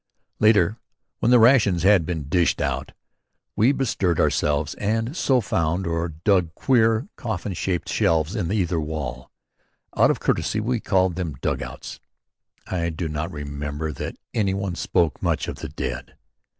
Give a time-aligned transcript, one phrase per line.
[0.39, 0.79] Later,
[1.19, 2.93] when the rations had been "dished out"
[3.55, 9.29] we bestirred ourselves and so found or dug queer coffin shaped shelves in either wall.
[9.95, 11.99] Out of courtesy we called them dug outs.
[12.65, 16.15] I do not remember that any one spoke much of the dead.